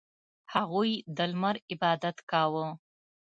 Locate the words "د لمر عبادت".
1.15-2.17